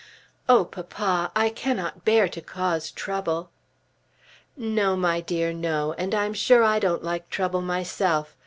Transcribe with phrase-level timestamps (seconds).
[0.49, 3.51] "Oh, papa; I cannot bear to cause trouble."
[4.57, 8.35] "No, my dear; no; and I'm sure I don't like trouble myself.